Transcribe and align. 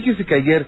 fíjese 0.00 0.24
que 0.24 0.34
ayer, 0.34 0.66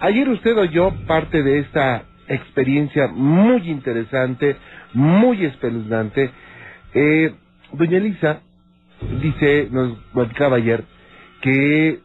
ayer 0.00 0.28
usted 0.28 0.56
oyó 0.58 0.92
parte 1.06 1.42
de 1.42 1.60
esta 1.60 2.04
experiencia 2.28 3.08
muy 3.08 3.70
interesante, 3.70 4.56
muy 4.92 5.44
espeluznante. 5.46 6.30
Eh, 6.92 7.34
doña 7.72 7.96
Elisa 7.96 8.40
dice, 9.22 9.68
nos 9.70 9.96
platicaba 10.12 10.56
ayer, 10.56 10.84
que 11.40 12.00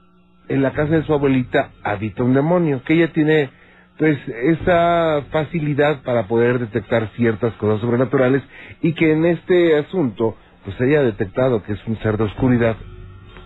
en 0.47 0.61
la 0.61 0.71
casa 0.71 0.95
de 0.95 1.03
su 1.03 1.13
abuelita 1.13 1.71
habita 1.83 2.23
un 2.23 2.33
demonio, 2.33 2.81
que 2.83 2.93
ella 2.93 3.11
tiene 3.11 3.49
pues 3.97 4.17
esa 4.27 5.23
facilidad 5.29 6.01
para 6.03 6.27
poder 6.27 6.59
detectar 6.59 7.09
ciertas 7.17 7.53
cosas 7.55 7.81
sobrenaturales 7.81 8.41
y 8.81 8.93
que 8.93 9.11
en 9.11 9.25
este 9.25 9.77
asunto 9.77 10.37
pues 10.63 10.79
haya 10.79 11.03
detectado 11.03 11.61
que 11.63 11.73
es 11.73 11.85
un 11.85 11.99
ser 11.99 12.17
de 12.17 12.23
oscuridad 12.23 12.77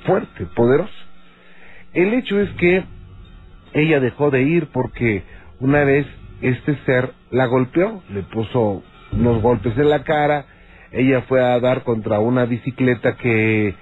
fuerte, 0.05 0.45
poderoso. 0.55 0.93
El 1.93 2.13
hecho 2.13 2.39
es 2.39 2.51
que 2.51 2.83
ella 3.73 3.99
dejó 3.99 4.31
de 4.31 4.43
ir 4.43 4.67
porque 4.71 5.23
una 5.59 5.83
vez 5.83 6.05
este 6.41 6.75
ser 6.85 7.11
la 7.31 7.45
golpeó, 7.45 8.03
le 8.09 8.23
puso 8.23 8.83
unos 9.11 9.41
golpes 9.41 9.77
en 9.77 9.89
la 9.89 10.03
cara, 10.03 10.45
ella 10.91 11.21
fue 11.21 11.43
a 11.43 11.59
dar 11.59 11.83
contra 11.83 12.19
una 12.19 12.45
bicicleta 12.45 13.15
que 13.17 13.75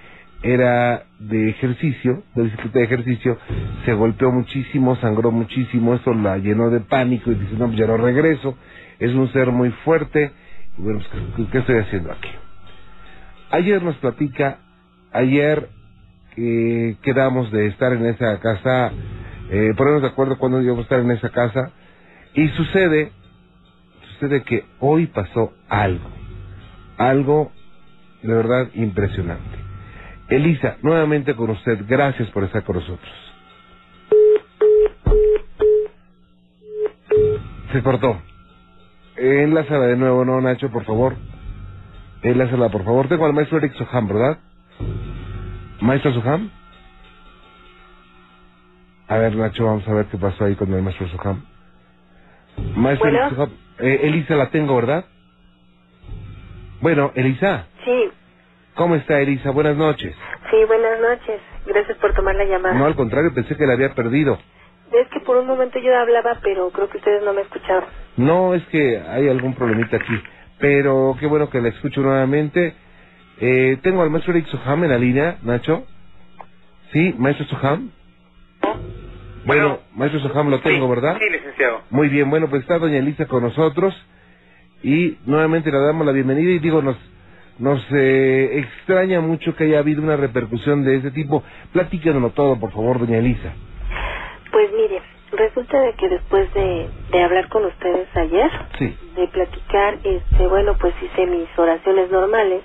era 0.43 1.03
de 1.19 1.49
ejercicio, 1.49 2.23
de 2.35 2.43
bicicleta 2.43 2.79
de 2.79 2.85
ejercicio, 2.85 3.37
se 3.85 3.93
golpeó 3.93 4.31
muchísimo, 4.31 4.95
sangró 4.95 5.31
muchísimo, 5.31 5.93
eso 5.93 6.13
la 6.13 6.37
llenó 6.37 6.69
de 6.69 6.79
pánico 6.79 7.31
y 7.31 7.35
dice, 7.35 7.55
no, 7.57 7.67
pues 7.67 7.77
ya 7.77 7.85
no 7.85 7.97
regreso, 7.97 8.57
es 8.99 9.13
un 9.13 9.31
ser 9.33 9.51
muy 9.51 9.69
fuerte, 9.83 10.31
y 10.77 10.81
bueno, 10.81 11.01
pues, 11.35 11.49
¿qué 11.51 11.57
estoy 11.59 11.77
haciendo 11.79 12.11
aquí? 12.11 12.29
Ayer 13.51 13.83
nos 13.83 13.97
platica, 13.97 14.59
ayer 15.11 15.69
eh, 16.37 16.95
quedamos 17.03 17.51
de 17.51 17.67
estar 17.67 17.93
en 17.93 18.05
esa 18.05 18.39
casa, 18.39 18.91
eh, 19.51 19.73
ponernos 19.77 20.01
de 20.01 20.07
acuerdo 20.09 20.39
cuando 20.39 20.61
íbamos 20.61 20.79
a 20.79 20.83
estar 20.83 20.99
en 21.01 21.11
esa 21.11 21.29
casa, 21.29 21.71
y 22.33 22.47
sucede, 22.49 23.11
sucede 24.13 24.43
que 24.43 24.65
hoy 24.79 25.07
pasó 25.07 25.53
algo, 25.69 26.09
algo 26.97 27.51
de 28.23 28.33
verdad 28.33 28.69
impresionante. 28.75 29.59
Elisa, 30.29 30.77
nuevamente 30.81 31.35
con 31.35 31.49
usted, 31.51 31.85
gracias 31.87 32.29
por 32.31 32.45
estar 32.45 32.63
con 32.63 32.77
nosotros. 32.77 33.11
Se 37.73 37.83
cortó. 37.83 38.21
Enlázala 39.17 39.87
de 39.87 39.97
nuevo, 39.97 40.25
¿no, 40.25 40.41
Nacho, 40.41 40.71
por 40.71 40.85
favor? 40.85 41.15
Enlázala, 42.23 42.69
por 42.69 42.83
favor. 42.85 43.07
Tengo 43.09 43.25
al 43.25 43.33
maestro 43.33 43.57
Eric 43.59 43.73
Soham, 43.75 44.07
¿verdad? 44.07 44.39
¿Maestro 45.81 46.13
Soham? 46.13 46.51
A 49.11 49.17
ver, 49.17 49.35
Nacho, 49.35 49.65
vamos 49.65 49.85
a 49.89 49.93
ver 49.93 50.05
qué 50.05 50.17
pasó 50.17 50.45
ahí 50.45 50.55
con 50.55 50.73
el 50.73 50.81
maestro 50.81 51.05
Soham. 51.09 51.43
Maestro 52.77 53.11
Bueno. 53.11 53.29
Soham. 53.29 53.49
Eh, 53.79 53.99
Elisa 54.03 54.35
la 54.37 54.49
tengo, 54.51 54.73
¿verdad? 54.77 55.03
Bueno, 56.79 57.11
Elisa. 57.15 57.67
Sí, 57.83 58.09
¿Cómo 58.73 58.95
está, 58.95 59.19
Elisa? 59.19 59.51
Buenas 59.51 59.75
noches. 59.75 60.15
sí, 60.49 60.57
buenas 60.65 60.97
noches. 61.01 61.41
Gracias 61.65 61.97
por 61.97 62.13
tomar 62.13 62.35
la 62.35 62.45
llamada. 62.45 62.73
No, 62.73 62.85
al 62.85 62.95
contrario, 62.95 63.33
pensé 63.35 63.57
que 63.57 63.65
la 63.65 63.73
había 63.73 63.93
perdido. 63.93 64.39
Es 64.93 65.09
que 65.09 65.19
por 65.19 65.35
un 65.35 65.45
momento 65.45 65.77
yo 65.79 65.93
hablaba, 65.93 66.39
pero 66.41 66.69
creo 66.71 66.89
que 66.89 66.97
ustedes 66.97 67.21
no 67.21 67.33
me 67.33 67.41
escucharon. 67.41 67.89
No, 68.15 68.53
es 68.53 68.63
que 68.67 68.97
hay 68.97 69.27
algún 69.27 69.55
problemita 69.55 69.97
aquí. 69.97 70.23
Pero 70.57 71.17
qué 71.19 71.27
bueno 71.27 71.49
que 71.49 71.59
la 71.59 71.67
escucho 71.67 71.99
nuevamente. 71.99 72.73
Eh, 73.41 73.77
tengo 73.83 74.03
al 74.03 74.09
maestro 74.09 74.33
Eric 74.33 74.47
Soham 74.47 74.85
en 74.85 74.89
la 74.91 74.97
línea, 74.97 75.37
Nacho. 75.43 75.85
¿Sí, 76.93 77.13
maestro 77.17 77.45
Soham? 77.47 77.91
Bueno, 79.45 79.63
Bueno. 79.69 79.79
maestro 79.93 80.19
Soham 80.21 80.49
lo 80.49 80.59
tengo, 80.61 80.85
Sí, 80.85 80.89
¿verdad? 80.89 81.17
Sí, 81.19 81.29
licenciado. 81.29 81.81
Muy 81.89 82.09
bien, 82.09 82.29
bueno, 82.29 82.47
pues 82.49 82.61
está 82.61 82.77
doña 82.79 82.97
Elisa 82.97 83.25
con 83.27 83.43
nosotros. 83.43 83.95
Y 84.83 85.17
nuevamente 85.25 85.71
le 85.71 85.77
damos 85.79 86.05
la 86.05 86.11
bienvenida 86.11 86.49
y 86.51 86.59
digo, 86.59 86.81
nos, 86.81 86.97
nos 87.59 87.85
eh, 87.93 88.59
extraña 88.59 89.21
mucho 89.21 89.55
que 89.55 89.65
haya 89.65 89.79
habido 89.79 90.01
una 90.01 90.15
repercusión 90.17 90.83
de 90.83 90.97
ese 90.97 91.11
tipo. 91.11 91.43
Platícanos 91.71 92.33
todo, 92.33 92.59
por 92.59 92.71
favor, 92.71 92.99
doña 92.99 93.17
Elisa. 93.19 93.53
Pues 94.51 94.71
mire, 94.73 95.01
resulta 95.31 95.79
de 95.81 95.93
que 95.93 96.09
después 96.09 96.53
de, 96.53 96.89
de 97.11 97.23
hablar 97.23 97.47
con 97.49 97.65
ustedes 97.65 98.07
ayer, 98.15 98.51
Sí. 98.77 98.97
de 99.15 99.27
platicar, 99.27 99.99
este, 100.03 100.47
bueno, 100.47 100.75
pues 100.79 100.93
hice 101.01 101.25
mis 101.27 101.47
oraciones 101.57 102.09
normales 102.11 102.63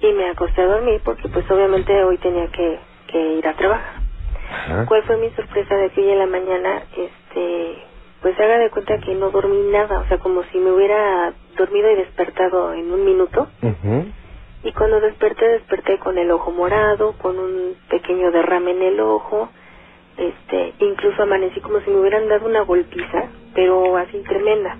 y 0.00 0.12
me 0.12 0.28
acosté 0.30 0.62
a 0.62 0.66
dormir 0.66 1.00
porque 1.04 1.28
pues 1.28 1.48
obviamente 1.50 1.92
hoy 2.04 2.18
tenía 2.18 2.48
que, 2.48 2.78
que 3.08 3.34
ir 3.38 3.46
a 3.46 3.54
trabajar. 3.54 3.99
Ajá. 4.50 4.86
¿Cuál 4.86 5.02
fue 5.04 5.16
mi 5.18 5.30
sorpresa 5.30 5.74
de 5.76 5.90
que 5.90 6.00
hoy 6.00 6.10
en 6.10 6.18
la 6.18 6.26
mañana, 6.26 6.82
este, 6.96 7.82
pues 8.22 8.38
haga 8.38 8.58
de 8.58 8.70
cuenta 8.70 8.98
que 8.98 9.14
no 9.14 9.30
dormí 9.30 9.70
nada, 9.70 10.00
o 10.00 10.06
sea, 10.08 10.18
como 10.18 10.42
si 10.44 10.58
me 10.58 10.72
hubiera 10.72 11.32
dormido 11.56 11.90
y 11.90 11.96
despertado 11.96 12.74
en 12.74 12.92
un 12.92 13.04
minuto. 13.04 13.48
Ujú. 13.62 14.06
Y 14.62 14.72
cuando 14.72 15.00
desperté, 15.00 15.46
desperté 15.48 15.98
con 15.98 16.18
el 16.18 16.30
ojo 16.30 16.50
morado, 16.50 17.14
con 17.18 17.38
un 17.38 17.76
pequeño 17.88 18.30
derrame 18.30 18.72
en 18.72 18.82
el 18.82 19.00
ojo, 19.00 19.48
este, 20.18 20.74
incluso 20.80 21.22
amanecí 21.22 21.60
como 21.60 21.80
si 21.80 21.90
me 21.90 21.98
hubieran 22.00 22.28
dado 22.28 22.46
una 22.46 22.60
golpiza, 22.62 23.30
pero 23.54 23.96
así 23.96 24.18
tremenda. 24.28 24.76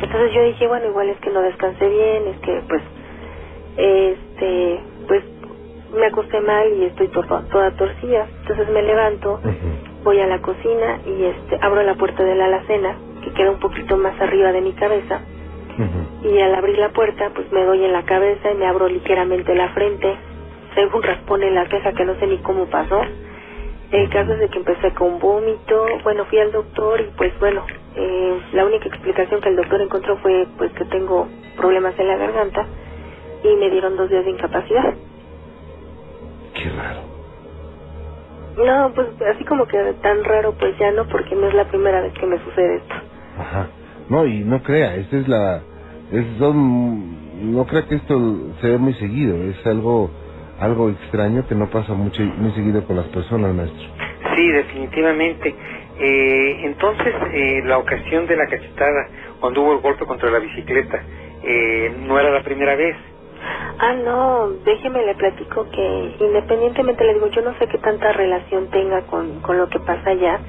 Entonces 0.00 0.32
yo 0.34 0.44
dije, 0.44 0.68
bueno, 0.68 0.86
igual 0.86 1.08
es 1.08 1.18
que 1.18 1.30
no 1.30 1.40
descansé 1.40 1.88
bien, 1.88 2.28
es 2.28 2.36
que 2.40 2.62
pues, 2.68 2.82
este, 3.76 4.80
pues 5.08 5.24
me 5.94 6.06
acosté 6.06 6.40
mal 6.40 6.72
y 6.72 6.84
estoy 6.84 7.08
toda, 7.08 7.42
toda 7.50 7.70
torcida. 7.72 8.26
Entonces 8.42 8.68
me 8.70 8.82
levanto, 8.82 9.40
voy 10.04 10.20
a 10.20 10.26
la 10.26 10.40
cocina 10.40 11.00
y 11.06 11.24
este, 11.24 11.58
abro 11.60 11.82
la 11.82 11.94
puerta 11.94 12.22
de 12.24 12.34
la 12.34 12.46
alacena, 12.46 12.96
que 13.22 13.32
queda 13.32 13.50
un 13.50 13.60
poquito 13.60 13.96
más 13.96 14.20
arriba 14.20 14.52
de 14.52 14.60
mi 14.60 14.72
cabeza, 14.72 15.20
y 16.22 16.38
al 16.40 16.54
abrir 16.54 16.78
la 16.78 16.90
puerta 16.90 17.30
pues 17.34 17.50
me 17.52 17.64
doy 17.64 17.84
en 17.84 17.92
la 17.92 18.04
cabeza 18.04 18.50
y 18.50 18.56
me 18.56 18.66
abro 18.66 18.88
ligeramente 18.88 19.54
la 19.54 19.68
frente 19.70 20.16
tengo 20.76 20.98
un 20.98 21.02
raspón 21.02 21.42
en 21.42 21.54
la 21.54 21.66
ceja 21.68 21.92
que 21.92 22.04
no 22.04 22.14
sé 22.16 22.26
ni 22.26 22.36
cómo 22.38 22.66
pasó. 22.66 23.00
El 23.90 24.10
caso 24.10 24.34
es 24.34 24.40
de 24.40 24.48
que 24.50 24.58
empecé 24.58 24.92
con 24.92 25.18
vómito. 25.18 25.86
Bueno 26.04 26.26
fui 26.26 26.38
al 26.38 26.52
doctor 26.52 27.00
y 27.00 27.04
pues 27.16 27.32
bueno 27.40 27.64
eh, 27.94 28.40
la 28.52 28.66
única 28.66 28.86
explicación 28.86 29.40
que 29.40 29.48
el 29.48 29.56
doctor 29.56 29.80
encontró 29.80 30.18
fue 30.18 30.46
pues 30.58 30.70
que 30.72 30.84
tengo 30.84 31.28
problemas 31.56 31.98
en 31.98 32.08
la 32.08 32.16
garganta 32.16 32.66
y 33.42 33.56
me 33.56 33.70
dieron 33.70 33.96
dos 33.96 34.10
días 34.10 34.24
de 34.26 34.32
incapacidad 34.32 34.94
Qué 36.56 36.70
raro. 36.70 37.00
no 38.56 38.92
pues 38.94 39.08
así 39.34 39.44
como 39.44 39.66
que 39.66 39.78
tan 40.02 40.24
raro 40.24 40.54
pues 40.58 40.76
ya 40.78 40.90
no 40.92 41.06
porque 41.08 41.34
no 41.34 41.48
es 41.48 41.54
la 41.54 41.64
primera 41.68 42.00
vez 42.00 42.12
que 42.14 42.26
me 42.26 42.38
sucede 42.38 42.76
esto 42.76 42.94
Ajá. 43.38 43.68
No, 44.08 44.24
y 44.24 44.40
no 44.44 44.62
crea, 44.62 44.94
esta 44.94 45.16
es 45.16 45.28
la... 45.28 45.62
Es, 46.12 46.24
son, 46.38 47.52
no 47.52 47.66
crea 47.66 47.86
que 47.86 47.96
esto 47.96 48.54
se 48.60 48.68
ve 48.68 48.78
muy 48.78 48.94
seguido, 48.94 49.36
es 49.36 49.66
algo 49.66 50.10
algo 50.58 50.88
extraño 50.90 51.46
que 51.46 51.54
no 51.54 51.68
pasa 51.68 51.92
mucho 51.92 52.22
muy 52.22 52.50
seguido 52.52 52.84
con 52.86 52.96
las 52.96 53.06
personas, 53.06 53.54
maestro. 53.54 53.88
Sí, 54.34 54.48
definitivamente. 54.52 55.54
Eh, 55.98 56.60
entonces, 56.64 57.14
eh, 57.32 57.62
la 57.64 57.78
ocasión 57.78 58.26
de 58.26 58.36
la 58.36 58.46
cachetada, 58.46 59.08
cuando 59.40 59.62
hubo 59.62 59.74
el 59.74 59.80
golpe 59.80 60.04
contra 60.06 60.30
la 60.30 60.38
bicicleta, 60.38 61.02
eh, 61.42 61.94
no 62.06 62.18
era 62.18 62.30
la 62.30 62.42
primera 62.42 62.74
vez. 62.74 62.96
Ah, 63.78 63.94
no, 63.94 64.50
déjeme 64.64 65.04
le 65.06 65.14
platico 65.16 65.68
que 65.70 66.16
independientemente 66.20 67.04
le 67.04 67.14
digo, 67.14 67.28
yo 67.28 67.42
no 67.42 67.58
sé 67.58 67.68
qué 67.68 67.78
tanta 67.78 68.12
relación 68.12 68.68
tenga 68.70 69.02
con, 69.06 69.40
con 69.40 69.58
lo 69.58 69.68
que 69.68 69.80
pasa 69.80 70.10
allá, 70.10 70.40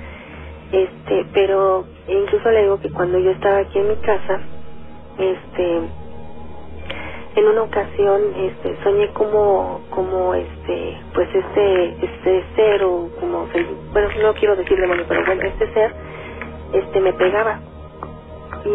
este, 0.71 1.25
pero 1.33 1.85
incluso 2.07 2.51
le 2.51 2.63
digo 2.63 2.79
que 2.79 2.91
cuando 2.91 3.19
yo 3.19 3.31
estaba 3.31 3.59
aquí 3.59 3.79
en 3.79 3.89
mi 3.89 3.97
casa, 3.97 4.41
este, 5.19 5.91
en 7.35 7.45
una 7.47 7.63
ocasión, 7.63 8.21
este, 8.38 8.83
soñé 8.83 9.13
como, 9.13 9.81
como 9.91 10.35
este, 10.35 10.97
pues 11.15 11.29
este, 11.35 12.05
este 12.05 12.45
ser 12.55 12.83
o 12.83 13.09
como, 13.19 13.47
bueno, 13.94 14.09
no 14.23 14.33
quiero 14.35 14.55
decir 14.57 14.77
demonio, 14.79 15.05
pero 15.07 15.25
bueno, 15.25 15.44
este 15.44 15.74
ser, 15.74 15.95
este, 16.74 17.01
me 17.01 17.13
pegaba 17.13 17.62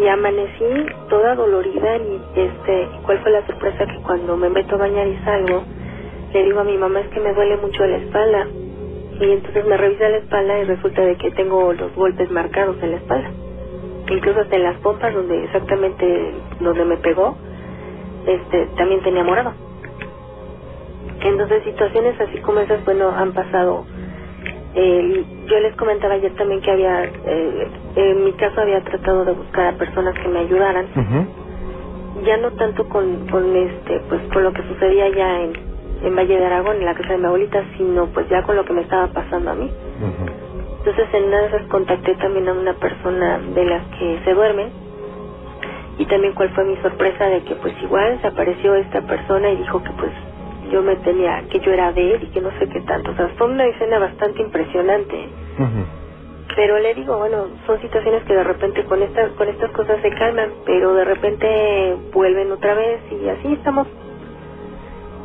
y 0.01 0.07
amanecí 0.07 0.87
toda 1.09 1.35
dolorida 1.35 1.97
y 1.97 2.21
este 2.35 2.89
cuál 3.05 3.19
fue 3.19 3.31
la 3.31 3.45
sorpresa 3.47 3.85
que 3.85 4.01
cuando 4.03 4.37
me 4.37 4.49
meto 4.49 4.75
a 4.75 4.79
bañar 4.79 5.07
y 5.07 5.17
salgo 5.19 5.63
le 6.33 6.43
digo 6.45 6.61
a 6.61 6.63
mi 6.63 6.77
mamá 6.77 7.01
es 7.01 7.07
que 7.09 7.19
me 7.19 7.33
duele 7.33 7.57
mucho 7.57 7.85
la 7.85 7.97
espalda 7.97 8.47
y 9.19 9.31
entonces 9.31 9.65
me 9.65 9.77
revisa 9.77 10.09
la 10.09 10.17
espalda 10.17 10.59
y 10.59 10.65
resulta 10.65 11.03
de 11.03 11.17
que 11.17 11.31
tengo 11.31 11.73
los 11.73 11.93
golpes 11.95 12.31
marcados 12.31 12.77
en 12.81 12.91
la 12.91 12.97
espalda. 12.97 13.31
Incluso 14.09 14.41
hasta 14.41 14.55
en 14.55 14.63
las 14.63 14.77
pompas 14.79 15.13
donde 15.13 15.45
exactamente 15.45 16.33
donde 16.59 16.85
me 16.85 16.97
pegó 16.97 17.37
este 18.27 18.67
también 18.77 19.01
tenía 19.03 19.23
morado. 19.23 19.53
Entonces 21.23 21.63
situaciones 21.63 22.19
así 22.19 22.39
como 22.39 22.59
esas 22.59 22.83
bueno 22.85 23.09
han 23.11 23.33
pasado 23.33 23.85
eh, 24.75 25.25
yo 25.47 25.59
les 25.59 25.75
comentaba 25.75 26.15
ayer 26.15 26.33
también 26.35 26.61
que 26.61 26.71
había, 26.71 27.03
eh, 27.05 27.67
en 27.95 28.25
mi 28.25 28.33
caso 28.33 28.61
había 28.61 28.81
tratado 28.83 29.25
de 29.25 29.33
buscar 29.33 29.73
a 29.73 29.77
personas 29.77 30.13
que 30.15 30.27
me 30.27 30.39
ayudaran, 30.39 30.85
ya 32.25 32.37
no 32.37 32.51
tanto 32.51 32.87
con, 32.89 33.27
con 33.27 33.55
este, 33.55 33.99
pues 34.09 34.21
con 34.31 34.43
lo 34.43 34.53
que 34.53 34.63
sucedía 34.63 35.09
ya 35.09 35.41
en, 35.41 35.53
en 36.03 36.15
Valle 36.15 36.37
de 36.37 36.45
Aragón, 36.45 36.77
en 36.77 36.85
la 36.85 36.95
casa 36.95 37.13
de 37.13 37.17
mi 37.19 37.25
abuelita, 37.25 37.63
sino 37.77 38.07
pues 38.07 38.27
ya 38.29 38.43
con 38.43 38.55
lo 38.55 38.65
que 38.65 38.73
me 38.73 38.81
estaba 38.81 39.07
pasando 39.07 39.51
a 39.51 39.55
mí. 39.55 39.71
Entonces 39.99 40.33
Entonces 40.79 41.13
en 41.13 41.23
una 41.25 41.41
de 41.41 41.47
esas 41.47 41.61
contacté 41.67 42.15
también 42.15 42.47
a 42.49 42.53
una 42.53 42.73
persona 42.73 43.39
de 43.39 43.65
las 43.65 43.83
que 43.97 44.19
se 44.25 44.33
duermen 44.33 44.69
y 45.97 46.05
también 46.05 46.33
cuál 46.33 46.49
fue 46.49 46.65
mi 46.65 46.75
sorpresa 46.77 47.25
de 47.25 47.43
que 47.43 47.55
pues 47.55 47.73
igual 47.83 48.19
se 48.21 48.27
apareció 48.27 48.75
esta 48.75 49.01
persona 49.01 49.49
y 49.51 49.57
dijo 49.57 49.81
que 49.83 49.91
pues 49.91 50.11
yo 50.71 50.81
me 50.81 50.95
tenía, 50.97 51.43
que 51.49 51.59
yo 51.59 51.71
era 51.71 51.91
de 51.91 52.15
él 52.15 52.23
y 52.23 52.27
que 52.27 52.41
no 52.41 52.49
sé 52.59 52.67
qué 52.67 52.81
tanto. 52.81 53.11
O 53.11 53.15
sea, 53.15 53.29
fue 53.37 53.47
una 53.47 53.65
escena 53.65 53.99
bastante 53.99 54.41
impresionante. 54.41 55.29
Pero 56.55 56.79
le 56.79 56.93
digo, 56.93 57.17
bueno, 57.17 57.47
son 57.65 57.81
situaciones 57.81 58.23
que 58.23 58.35
de 58.35 58.43
repente 58.43 58.83
con 58.85 59.01
estas, 59.01 59.31
con 59.31 59.47
estas 59.47 59.71
cosas 59.71 59.99
se 60.01 60.09
calman, 60.11 60.51
pero 60.65 60.93
de 60.93 61.05
repente 61.05 61.95
vuelven 62.13 62.51
otra 62.51 62.75
vez 62.75 63.01
y 63.11 63.27
así 63.27 63.53
estamos. 63.53 63.87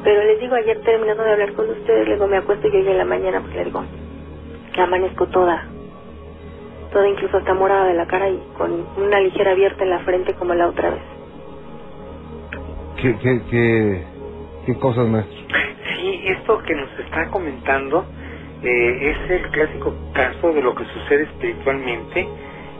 Pero 0.04 0.24
les 0.24 0.40
digo, 0.40 0.54
ayer 0.54 0.80
terminando 0.80 1.22
de 1.24 1.32
hablar 1.32 1.52
con 1.52 1.68
ustedes, 1.68 2.08
luego 2.08 2.28
me 2.28 2.38
acuesto 2.38 2.68
yo 2.68 2.80
ya 2.80 2.92
en 2.92 2.98
la 2.98 3.04
mañana, 3.04 3.40
porque 3.40 3.58
le 3.58 3.64
digo, 3.64 3.84
amanezco 4.78 5.26
toda, 5.26 5.66
toda 6.92 7.08
incluso 7.08 7.36
hasta 7.36 7.52
morada 7.54 7.86
de 7.86 7.94
la 7.94 8.06
cara 8.06 8.28
y 8.30 8.40
con 8.56 8.86
una 8.96 9.20
ligera 9.20 9.52
abierta 9.52 9.84
en 9.84 9.90
la 9.90 9.98
frente 10.00 10.34
como 10.34 10.54
la 10.54 10.68
otra 10.68 10.90
vez. 10.90 11.02
¿Qué, 12.96 13.16
qué, 13.18 13.42
qué, 13.50 14.17
qué 14.68 14.78
cosas, 14.78 15.08
maestro? 15.08 15.34
Sí, 15.96 16.20
esto 16.26 16.58
que 16.58 16.74
nos 16.74 16.90
está 16.98 17.30
comentando 17.30 18.04
eh, 18.62 19.14
es 19.14 19.30
el 19.30 19.48
clásico 19.50 19.94
caso 20.12 20.52
de 20.52 20.60
lo 20.60 20.74
que 20.74 20.84
sucede 20.84 21.22
espiritualmente 21.22 22.28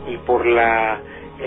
y 0.07 0.17
por 0.17 0.45
la, 0.45 0.99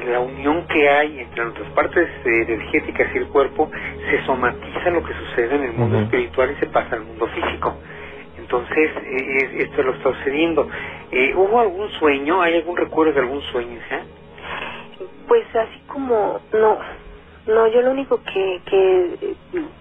la 0.08 0.18
unión 0.18 0.66
que 0.66 0.88
hay 0.88 1.20
entre 1.20 1.44
nuestras 1.44 1.70
partes 1.70 2.08
eh, 2.24 2.44
energéticas 2.48 3.06
y 3.14 3.18
el 3.18 3.28
cuerpo, 3.28 3.70
se 4.10 4.24
somatiza 4.24 4.90
lo 4.90 5.04
que 5.04 5.14
sucede 5.14 5.54
en 5.54 5.62
el 5.62 5.72
mundo 5.74 6.00
espiritual 6.00 6.50
y 6.50 6.58
se 6.58 6.66
pasa 6.66 6.96
al 6.96 7.04
mundo 7.04 7.28
físico. 7.28 7.76
Entonces, 8.36 8.90
eh, 9.04 9.58
esto 9.58 9.82
lo 9.84 9.94
está 9.94 10.12
sucediendo. 10.12 10.68
Eh, 11.12 11.34
¿Hubo 11.36 11.60
algún 11.60 11.88
sueño? 12.00 12.42
¿Hay 12.42 12.56
algún 12.56 12.76
recuerdo 12.76 13.12
de 13.12 13.20
algún 13.20 13.42
sueño? 13.42 13.78
Pues 15.28 15.44
así 15.54 15.80
como, 15.86 16.40
no, 16.52 16.78
no, 17.46 17.66
yo 17.68 17.82
lo 17.82 17.90
único 17.90 18.20
que, 18.22 18.60
que, 18.66 19.34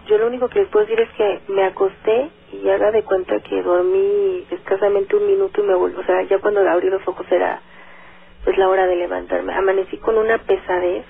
yo 0.07 0.17
lo 0.17 0.27
único 0.27 0.47
que 0.49 0.61
les 0.61 0.69
puedo 0.69 0.85
decir 0.85 0.99
es 0.99 1.09
que 1.11 1.53
me 1.53 1.63
acosté 1.63 2.29
y 2.51 2.67
haga 2.69 2.91
de 2.91 3.03
cuenta 3.03 3.39
que 3.41 3.61
dormí 3.61 4.45
escasamente 4.49 5.15
un 5.15 5.27
minuto 5.27 5.61
y 5.61 5.67
me 5.67 5.75
volví, 5.75 5.95
o 5.95 6.03
sea, 6.03 6.23
ya 6.23 6.39
cuando 6.39 6.67
abrí 6.67 6.89
los 6.89 7.07
ojos 7.07 7.25
era 7.31 7.61
pues 8.43 8.57
la 8.57 8.67
hora 8.67 8.87
de 8.87 8.95
levantarme. 8.95 9.53
Amanecí 9.53 9.97
con 9.97 10.17
una 10.17 10.39
pesadez, 10.39 11.05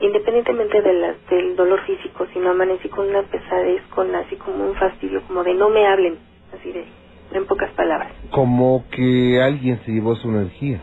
independientemente 0.00 0.80
de 0.80 0.92
la, 0.94 1.14
del 1.28 1.56
dolor 1.56 1.80
físico, 1.82 2.26
sino 2.32 2.50
amanecí 2.50 2.88
con 2.88 3.08
una 3.08 3.22
pesadez, 3.22 3.82
con 3.94 4.14
así 4.14 4.36
como 4.36 4.64
un 4.64 4.74
fastidio, 4.76 5.22
como 5.26 5.44
de 5.44 5.52
no 5.52 5.68
me 5.68 5.86
hablen, 5.86 6.18
así 6.58 6.72
de, 6.72 6.86
en 7.32 7.44
pocas 7.46 7.70
palabras. 7.72 8.12
Como 8.30 8.84
que 8.90 9.42
alguien 9.42 9.78
se 9.84 9.92
llevó 9.92 10.14
su 10.16 10.30
energía. 10.30 10.80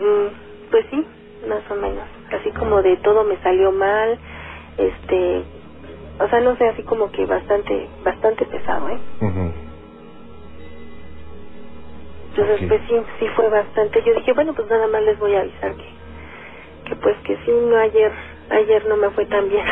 Mm, 0.00 0.70
pues 0.72 0.86
sí, 0.90 1.04
más 1.48 1.64
o 1.70 1.76
menos. 1.76 2.06
Así 2.32 2.50
como 2.52 2.82
de 2.82 2.96
todo 2.98 3.24
me 3.24 3.38
salió 3.38 3.72
mal, 3.72 4.18
este, 4.78 5.44
o 6.20 6.28
sea, 6.28 6.40
no 6.40 6.56
sé, 6.56 6.68
así 6.68 6.84
como 6.84 7.10
que 7.10 7.26
bastante, 7.26 7.90
bastante 8.04 8.46
pesado, 8.46 8.90
¿eh? 8.90 9.00
Entonces, 12.30 12.68
pues 12.68 12.82
sí, 12.88 12.96
sí 13.20 13.28
fue 13.36 13.48
bastante. 13.50 14.02
Yo 14.04 14.14
dije, 14.14 14.32
bueno, 14.34 14.54
pues 14.54 14.68
nada 14.68 14.88
más 14.88 15.02
les 15.02 15.18
voy 15.18 15.34
a 15.36 15.40
avisar 15.40 15.74
que, 15.76 15.84
que 16.90 16.96
pues 16.96 17.16
que 17.24 17.36
sí, 17.44 17.52
no 17.52 17.78
ayer, 17.78 18.12
ayer 18.50 18.86
no 18.86 18.96
me 18.98 19.10
fue 19.10 19.26
tan 19.26 19.48
bien. 19.48 19.66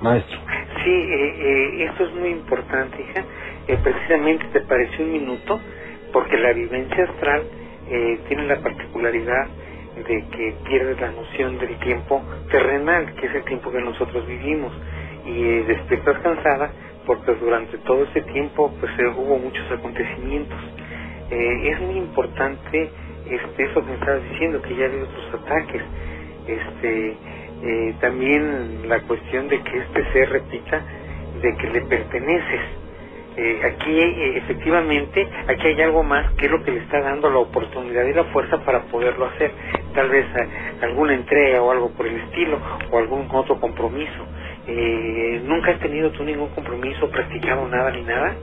Maestro. 0.00 0.38
Sí, 0.84 0.90
eh, 0.92 1.36
eh, 1.38 1.84
esto 1.86 2.04
es 2.04 2.14
muy 2.14 2.30
importante, 2.30 3.02
hija. 3.02 3.24
Eh, 3.68 3.78
precisamente 3.82 4.46
te 4.52 4.60
pareció 4.62 5.04
un 5.04 5.12
minuto, 5.12 5.60
porque 6.12 6.38
la 6.38 6.52
vivencia 6.54 7.04
astral 7.04 7.46
eh, 7.90 8.20
tiene 8.28 8.46
la 8.46 8.60
particularidad 8.60 9.48
de 9.96 10.26
que 10.28 10.56
pierdes 10.66 11.00
la 11.00 11.12
noción 11.12 11.58
del 11.58 11.78
tiempo 11.80 12.22
terrenal, 12.50 13.14
que 13.16 13.26
es 13.26 13.34
el 13.36 13.44
tiempo 13.44 13.70
que 13.72 13.80
nosotros 13.82 14.26
vivimos, 14.26 14.72
y 15.26 15.42
eh, 15.44 15.64
despiertas 15.66 16.18
cansada 16.22 16.72
porque 17.06 17.34
durante 17.36 17.78
todo 17.78 18.04
ese 18.04 18.22
tiempo 18.22 18.72
pues 18.80 18.92
eh, 18.98 19.08
hubo 19.16 19.38
muchos 19.38 19.70
acontecimientos. 19.72 20.58
Eh, 21.30 21.70
es 21.72 21.80
muy 21.82 21.96
importante 21.98 22.90
este 23.30 23.64
eso 23.64 23.82
que 23.82 23.88
me 23.88 23.94
estabas 23.94 24.22
diciendo, 24.30 24.62
que 24.62 24.76
ya 24.76 24.86
habido 24.86 25.04
otros 25.06 25.42
ataques. 25.42 25.82
Este, 26.46 27.16
eh, 27.62 27.96
también 28.00 28.88
la 28.88 29.00
cuestión 29.02 29.48
de 29.48 29.60
que 29.62 29.78
este 29.78 30.12
ser 30.12 30.30
repita 30.30 30.84
de 31.42 31.56
que 31.56 31.70
le 31.70 31.82
perteneces 31.82 32.60
eh, 33.40 33.60
aquí 33.64 34.00
eh, 34.00 34.38
efectivamente, 34.38 35.28
aquí 35.48 35.68
hay 35.68 35.82
algo 35.82 36.04
más 36.04 36.32
que 36.34 36.46
es 36.46 36.52
lo 36.52 36.62
que 36.64 36.72
le 36.72 36.80
está 36.80 37.00
dando 37.00 37.30
la 37.30 37.40
oportunidad 37.40 38.04
y 38.06 38.14
la 38.14 38.24
fuerza 38.26 38.58
para 38.64 38.84
poderlo 38.86 39.26
hacer. 39.26 39.52
Tal 39.94 40.10
vez 40.10 40.26
eh, 40.26 40.48
alguna 40.82 41.14
entrega 41.14 41.62
o 41.62 41.72
algo 41.72 41.92
por 41.94 42.06
el 42.06 42.16
estilo, 42.18 42.60
o 42.92 42.98
algún 42.98 43.28
otro 43.32 43.60
compromiso. 43.60 44.26
Eh, 44.66 45.42
¿Nunca 45.44 45.72
has 45.72 45.80
tenido 45.80 46.12
tú 46.12 46.24
ningún 46.24 46.50
compromiso, 46.50 47.10
practicado 47.10 47.68
nada 47.68 47.92
ni 47.92 48.04
nada? 48.04 48.36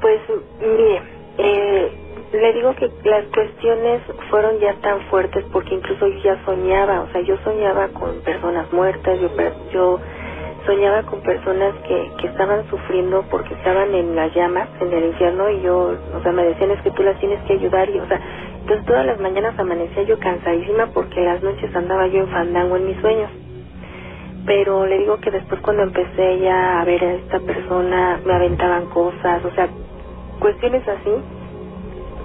Pues, 0.00 0.20
mire, 0.60 1.02
eh, 1.38 1.92
le 2.32 2.54
digo 2.54 2.74
que 2.76 2.90
las 3.04 3.26
cuestiones 3.26 4.02
fueron 4.30 4.58
ya 4.60 4.74
tan 4.80 5.02
fuertes 5.04 5.44
porque 5.52 5.74
incluso 5.74 6.08
yo 6.08 6.18
ya 6.24 6.44
soñaba, 6.44 7.02
o 7.02 7.08
sea, 7.12 7.22
yo 7.22 7.36
soñaba 7.44 7.88
con 7.90 8.22
personas 8.22 8.72
muertas, 8.72 9.20
yo, 9.20 9.30
yo 9.72 10.00
soñaba 10.66 11.02
con 11.04 11.22
personas 11.22 11.74
que, 11.88 12.12
que 12.20 12.28
estaban 12.28 12.66
sufriendo 12.70 13.24
porque 13.30 13.54
estaban 13.54 13.94
en 13.94 14.16
las 14.16 14.34
llamas, 14.34 14.68
en 14.80 14.92
el 14.92 15.06
infierno, 15.06 15.50
y 15.50 15.62
yo, 15.62 15.76
o 16.16 16.22
sea, 16.22 16.32
me 16.32 16.44
decían 16.44 16.72
es 16.72 16.82
que 16.82 16.92
tú 16.92 17.02
las 17.02 17.18
tienes 17.20 17.40
que 17.44 17.54
ayudar, 17.54 17.88
y, 17.90 18.00
o 18.00 18.06
sea, 18.08 18.20
entonces 18.60 18.86
todas 18.86 19.06
las 19.06 19.20
mañanas 19.20 19.58
amanecía 19.58 20.04
yo 20.04 20.18
cansadísima 20.18 20.88
porque 20.94 21.20
las 21.22 21.42
noches 21.42 21.74
andaba 21.76 22.06
yo 22.08 22.20
en 22.20 22.28
fandango 22.28 22.76
en 22.76 22.86
mis 22.86 23.00
sueños. 23.00 23.30
Pero 24.46 24.86
le 24.86 24.98
digo 24.98 25.18
que 25.18 25.30
después 25.30 25.60
cuando 25.62 25.84
empecé 25.84 26.40
ya 26.40 26.80
a 26.80 26.84
ver 26.84 27.04
a 27.04 27.14
esta 27.14 27.40
persona, 27.40 28.20
me 28.24 28.34
aventaban 28.34 28.86
cosas, 28.88 29.44
o 29.44 29.50
sea, 29.52 29.68
cuestiones 30.40 30.86
así, 30.88 31.12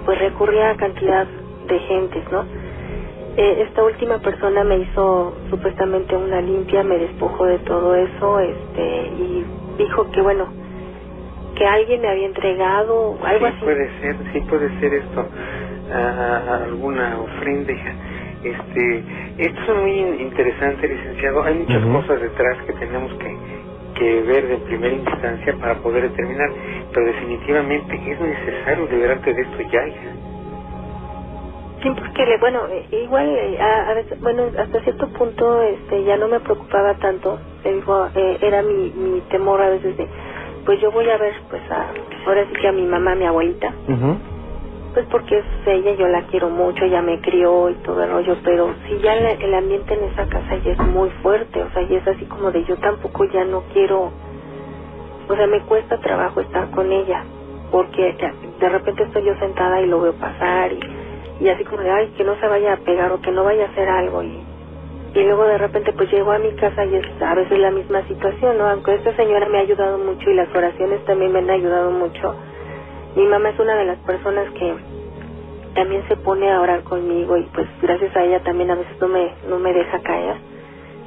pues 0.06 0.18
recurría 0.20 0.70
a 0.70 0.76
cantidad 0.76 1.26
de 1.68 1.78
gentes, 1.80 2.24
¿no? 2.32 2.44
Eh, 3.36 3.64
esta 3.68 3.84
última 3.84 4.18
persona 4.18 4.64
me 4.64 4.78
hizo 4.78 5.36
supuestamente 5.50 6.16
una 6.16 6.40
limpia, 6.40 6.82
me 6.82 6.96
despojó 6.98 7.44
de 7.44 7.58
todo 7.58 7.94
eso, 7.94 8.40
este, 8.40 9.08
y 9.08 9.44
dijo 9.76 10.10
que 10.10 10.22
bueno, 10.22 10.48
que 11.54 11.66
alguien 11.66 12.00
me 12.00 12.08
había 12.08 12.26
entregado 12.26 13.18
algo 13.22 13.46
sí, 13.46 13.52
así. 13.54 13.64
puede 13.64 13.90
ser, 14.00 14.16
sí 14.32 14.40
puede 14.48 14.80
ser 14.80 14.94
esto, 14.94 15.26
a, 15.92 16.64
alguna 16.64 17.20
ofrenda. 17.20 17.72
Este, 18.42 19.02
esto 19.38 19.72
es 19.72 19.82
muy 19.82 20.22
interesante, 20.22 20.88
licenciado. 20.88 21.42
Hay 21.42 21.54
muchas 21.54 21.84
cosas 21.84 22.20
detrás 22.22 22.56
que 22.66 22.72
tenemos 22.74 23.12
que, 23.14 23.36
que 23.98 24.20
ver 24.22 24.46
de 24.46 24.56
primera 24.58 24.94
instancia 24.94 25.54
para 25.60 25.74
poder 25.80 26.10
determinar, 26.10 26.50
pero 26.92 27.06
definitivamente 27.06 27.94
es 27.96 28.18
necesario 28.20 28.86
liberarte 28.90 29.34
de 29.34 29.42
esto 29.42 29.60
ya. 29.60 29.88
hija. 29.88 30.35
Sí, 31.86 31.92
porque 32.00 32.26
le, 32.26 32.38
bueno, 32.38 32.66
eh, 32.68 32.88
igual 33.04 33.28
eh, 33.28 33.58
a, 33.60 33.90
a 33.90 33.94
veces, 33.94 34.20
bueno, 34.20 34.44
hasta 34.58 34.80
cierto 34.82 35.08
punto 35.12 35.62
este 35.62 36.04
ya 36.04 36.18
no 36.18 36.28
me 36.28 36.40
preocupaba 36.40 36.96
tanto, 36.98 37.38
digo, 37.64 38.08
eh, 38.14 38.38
era 38.42 38.62
mi, 38.62 38.92
mi 38.92 39.22
temor 39.22 39.62
a 39.62 39.70
veces 39.70 39.96
de, 39.96 40.10
pues 40.66 40.80
yo 40.82 40.92
voy 40.92 41.10
a 41.10 41.18
ver, 41.18 41.34
pues 41.50 41.62
a, 41.70 41.92
ahora 42.26 42.46
sí 42.48 42.56
que 42.60 42.68
a 42.68 42.72
mi 42.72 42.86
mamá, 42.86 43.12
a 43.12 43.16
mi 43.16 43.26
abuelita, 43.26 43.74
pues 44.94 45.06
porque 45.10 45.38
es 45.38 45.46
ella, 45.66 45.92
yo 45.94 46.08
la 46.08 46.26
quiero 46.28 46.50
mucho, 46.50 46.84
ella 46.84 47.02
me 47.02 47.20
crió 47.20 47.70
y 47.70 47.76
todo 47.82 48.02
el 48.04 48.10
rollo, 48.10 48.36
pero 48.44 48.74
si 48.88 48.98
ya 49.00 49.14
la- 49.16 49.32
el 49.32 49.54
ambiente 49.54 49.94
en 49.94 50.04
esa 50.04 50.26
casa 50.26 50.56
ya 50.64 50.72
es 50.72 50.80
muy 50.80 51.10
fuerte, 51.22 51.62
o 51.62 51.70
sea, 51.72 51.82
ya 51.88 51.98
es 51.98 52.08
así 52.08 52.26
como 52.26 52.50
de 52.52 52.64
yo 52.64 52.76
tampoco 52.78 53.24
ya 53.26 53.44
no 53.44 53.62
quiero, 53.72 54.12
o 55.28 55.36
sea, 55.36 55.46
me 55.48 55.62
cuesta 55.64 55.98
trabajo 56.00 56.40
estar 56.40 56.70
con 56.70 56.92
ella, 56.92 57.24
porque 57.70 58.02
de- 58.02 58.52
de 58.60 58.68
repente 58.70 59.04
estoy 59.04 59.24
yo 59.26 59.36
sentada 59.36 59.80
y 59.82 59.86
lo 59.86 60.00
veo 60.00 60.16
pasar 60.18 60.72
y, 60.72 60.80
y 61.40 61.48
así 61.48 61.64
como 61.64 61.82
de, 61.82 61.90
ay, 61.90 62.08
que 62.16 62.24
no 62.24 62.36
se 62.40 62.48
vaya 62.48 62.74
a 62.74 62.78
pegar 62.78 63.12
o 63.12 63.20
que 63.20 63.32
no 63.32 63.44
vaya 63.44 63.64
a 63.66 63.68
hacer 63.68 63.88
algo 63.88 64.22
y, 64.22 64.48
y 65.14 65.24
luego 65.24 65.44
de 65.46 65.58
repente 65.58 65.92
pues 65.94 66.10
llego 66.12 66.32
a 66.32 66.38
mi 66.40 66.54
casa 66.56 66.84
y 66.86 66.96
es 66.96 67.04
a 67.22 67.34
veces 67.34 67.58
la 67.58 67.70
misma 67.72 68.06
situación, 68.08 68.58
¿no? 68.58 68.68
Aunque 68.68 68.94
esta 68.94 69.14
señora 69.16 69.48
me 69.48 69.58
ha 69.58 69.62
ayudado 69.62 69.98
mucho 69.98 70.30
y 70.30 70.34
las 70.34 70.54
oraciones 70.54 71.04
también 71.04 71.32
me 71.32 71.40
han 71.40 71.50
ayudado 71.50 71.90
mucho, 71.92 72.36
mi 73.16 73.26
mamá 73.26 73.50
es 73.50 73.60
una 73.60 73.76
de 73.76 73.86
las 73.86 73.98
personas 74.00 74.50
que 74.52 74.76
también 75.74 76.06
se 76.08 76.16
pone 76.18 76.50
a 76.52 76.60
orar 76.60 76.84
conmigo 76.84 77.36
y 77.38 77.44
pues 77.54 77.68
gracias 77.82 78.16
a 78.16 78.24
ella 78.24 78.42
también 78.42 78.70
a 78.70 78.76
veces 78.76 78.96
no 79.00 79.08
me 79.08 79.34
no 79.48 79.58
me 79.60 79.72
deja 79.74 80.00
caer. 80.02 80.36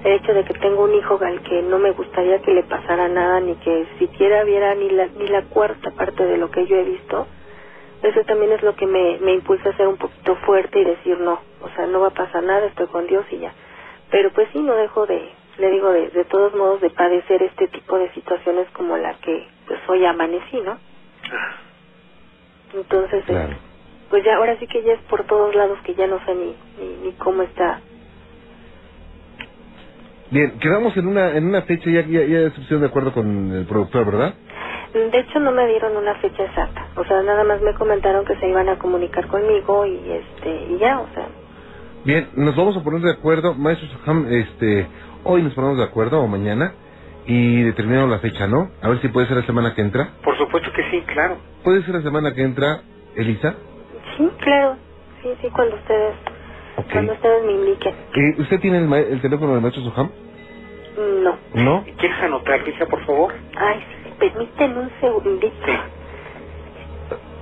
El 0.04 0.14
hecho 0.14 0.34
de 0.34 0.46
que 0.46 0.56
tengo 0.56 0.84
un 0.86 0.96
hijo 0.96 1.20
al 1.22 1.42
que 1.44 1.64
no 1.64 1.80
me 1.80 1.92
gustaría 1.92 2.40
que 2.42 2.54
le 2.54 2.64
pasara 2.64 3.10
nada 3.10 3.42
ni 3.42 3.56
que 3.58 3.88
siquiera 4.00 4.44
viera 4.46 4.76
ni 4.76 4.90
la 4.92 5.08
ni 5.08 5.28
la 5.28 5.44
cuarta 5.50 5.92
parte 5.92 6.26
de 6.26 6.38
lo 6.38 6.52
que 6.52 6.68
yo 6.68 6.78
he 6.78 6.84
visto 6.86 7.28
eso 8.04 8.24
también 8.26 8.52
es 8.54 8.64
lo 8.64 8.76
que 8.76 8.88
me, 8.88 9.20
me 9.20 9.34
impulsa 9.34 9.70
a 9.70 9.78
ser 9.78 9.88
un 9.88 9.98
poquito 9.98 10.36
fuerte 10.46 10.80
y 10.80 10.86
decir 10.86 11.20
no 11.20 11.40
o 11.62 11.70
sea 11.76 11.88
no 11.88 12.02
va 12.02 12.08
a 12.10 12.12
pasar 12.14 12.44
nada 12.44 12.66
estoy 12.68 12.88
con 12.88 13.08
Dios 13.08 13.26
y 13.32 13.40
ya 13.40 13.54
pero 14.12 14.32
pues 14.34 14.50
sí 14.54 14.60
no 14.62 14.74
dejo 14.76 15.06
de 15.08 15.30
le 15.60 15.72
digo 15.72 15.92
de, 15.92 16.10
de 16.10 16.26
todos 16.26 16.54
modos 16.56 16.82
de 16.82 16.90
padecer 16.92 17.44
este 17.44 17.68
tipo 17.70 17.98
de 17.98 18.12
situaciones 18.14 18.68
como 18.72 18.98
la 18.98 19.14
que 19.16 19.48
pues 19.68 19.80
hoy 19.90 20.06
amanecí 20.06 20.62
no 20.62 20.78
Entonces, 22.74 23.22
eh, 23.22 23.26
Claro. 23.28 23.58
pues 24.10 24.24
ya 24.26 24.36
ahora 24.38 24.58
sí 24.60 24.68
que 24.68 24.84
ya 24.84 24.94
es 24.94 25.02
por 25.10 25.26
todos 25.26 25.56
lados 25.56 25.80
que 25.86 25.96
ya 25.96 26.08
no 26.08 26.24
sé 26.26 26.36
ni, 26.36 26.56
ni, 26.80 26.98
ni 27.06 27.12
cómo 27.14 27.44
está. 27.44 27.82
Bien, 30.32 30.60
quedamos 30.60 30.96
en 30.98 31.08
una 31.08 31.36
en 31.36 31.48
una 31.48 31.64
fecha, 31.64 31.90
ya, 31.90 32.02
ya, 32.02 32.22
ya 32.24 32.50
de 32.80 32.86
acuerdo 32.86 33.14
con 33.14 33.52
el 33.52 33.66
productor, 33.66 34.06
¿verdad? 34.06 34.36
De 34.94 35.20
hecho, 35.20 35.40
no 35.40 35.52
me 35.52 35.68
dieron 35.68 35.96
una 35.98 36.16
fecha 36.16 36.44
exacta. 36.44 36.88
O 36.96 37.04
sea, 37.06 37.22
nada 37.22 37.44
más 37.44 37.62
me 37.62 37.74
comentaron 37.76 38.26
que 38.26 38.36
se 38.38 38.48
iban 38.48 38.70
a 38.70 38.78
comunicar 38.78 39.28
conmigo 39.28 39.86
y 39.86 40.12
este 40.12 40.66
y 40.72 40.78
ya, 40.80 41.00
o 41.00 41.08
sea. 41.14 41.28
Bien, 42.06 42.30
nos 42.36 42.56
vamos 42.56 42.76
a 42.78 42.84
poner 42.84 43.02
de 43.02 43.12
acuerdo, 43.12 43.54
maestro 43.56 43.88
Soham, 43.90 44.26
este, 44.32 44.88
hoy 45.24 45.44
nos 45.44 45.54
ponemos 45.54 45.78
de 45.78 45.84
acuerdo 45.84 46.22
o 46.22 46.28
mañana 46.28 46.74
y 47.26 47.62
determinamos 47.64 48.10
la 48.10 48.20
fecha, 48.20 48.48
¿no? 48.48 48.72
A 48.82 48.90
ver 48.90 49.00
si 49.02 49.10
puede 49.10 49.28
ser 49.28 49.38
la 49.38 49.44
semana 49.44 49.76
que 49.76 49.82
entra. 49.82 50.14
Por 50.24 50.36
supuesto 50.38 50.72
que 50.74 50.84
sí, 50.90 51.02
claro. 51.02 51.38
¿Puede 51.64 51.84
ser 51.84 51.96
la 51.96 52.02
semana 52.02 52.34
que 52.34 52.42
entra, 52.42 52.82
Elisa? 53.16 53.56
Sí, 54.18 54.30
claro. 54.40 54.78
Sí, 55.22 55.30
sí, 55.42 55.50
cuando 55.52 55.76
ustedes 55.76 56.16
cuando 56.92 57.14
ustedes 57.14 57.44
me 57.46 57.52
indiquen. 57.52 57.94
Eh, 58.16 58.36
¿Usted 58.42 58.60
tiene 58.62 58.78
el, 58.80 58.88
ma- 58.88 58.98
el 59.00 59.22
teléfono 59.22 59.52
del 59.54 59.62
maestro 59.62 59.84
Soham? 59.84 60.10
No. 60.98 61.38
¿No? 61.54 61.84
¿Quieres 61.98 62.20
anotar, 62.24 62.68
hija, 62.68 62.86
por 62.88 63.06
favor? 63.06 63.34
Ay, 63.58 63.80
sí, 63.80 63.99
permíteme 64.20 64.80
un 64.80 64.92
segundito. 65.00 65.56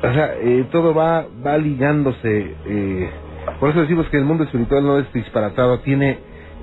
O 0.03 0.13
sea, 0.13 0.35
eh, 0.39 0.65
todo 0.71 0.93
va, 0.93 1.25
va 1.45 1.57
ligándose. 1.57 2.55
Eh, 2.65 3.09
por 3.59 3.71
eso 3.71 3.81
decimos 3.81 4.07
que 4.09 4.17
el 4.17 4.25
mundo 4.25 4.43
espiritual 4.43 4.85
no 4.85 4.99
es 4.99 5.11
disparatado, 5.11 5.79
tiene, 5.79 6.19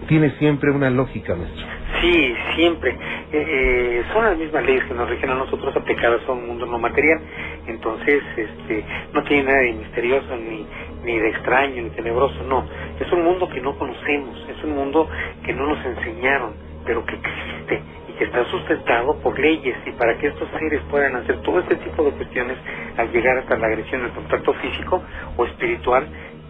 tiene 0.07 0.31
siempre 0.39 0.71
una 0.71 0.91
lógica, 0.91 1.35
maestro. 1.35 1.67
Sí, 2.01 2.35
siempre. 2.55 2.91
Eh, 2.91 2.97
eh, 3.33 4.03
son 4.13 4.25
las 4.25 4.39
mismas 4.39 4.65
leyes 4.65 4.85
que 4.85 4.95
nos 4.95 5.09
rigen 5.09 5.31
a 5.31 5.35
nosotros 5.35 5.75
aplicadas 5.75 6.21
a 6.29 6.33
un 6.33 6.47
mundo 6.47 6.67
no 6.67 6.79
material. 6.79 7.21
Entonces, 7.67 8.23
este, 8.37 8.85
no 9.13 9.23
tiene 9.25 9.45
nada 9.45 9.59
de 9.59 9.73
misterioso, 9.73 10.37
ni, 10.37 10.67
ni 11.05 11.19
de 11.19 11.29
extraño, 11.31 11.83
ni 11.83 11.91
tenebroso, 11.91 12.45
no. 12.45 12.65
Es 13.01 13.11
un 13.11 13.25
mundo 13.25 13.49
que 13.49 13.61
no 13.61 13.77
conocemos, 13.77 14.47
es 14.49 14.63
un 14.63 14.75
mundo 14.77 15.09
que 15.45 15.53
no 15.53 15.67
nos 15.67 15.85
enseñaron, 15.85 16.53
pero 16.85 17.05
que 17.05 17.17
existe 17.17 17.83
está 18.21 18.45
sustentado 18.47 19.19
por 19.21 19.39
leyes. 19.39 19.77
Y 19.87 19.91
para 19.93 20.17
que 20.19 20.29
estos 20.29 20.49
seres 20.59 20.81
puedan 20.91 21.17
hacer 21.17 21.41
todo 21.43 21.59
este 21.61 21.77
tipo 21.77 22.05
de 22.05 22.13
cuestiones 22.13 22.59
al 22.97 23.11
llegar 23.11 23.39
hasta 23.39 23.57
la 23.57 23.67
agresión, 23.67 24.05
el 24.05 24.13
contacto 24.13 24.53
físico 24.55 25.03
o 25.37 25.45
espiritual, 25.47 26.07